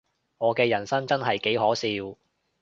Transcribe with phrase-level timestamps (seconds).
[0.39, 2.17] 我嘅人生真係幾可笑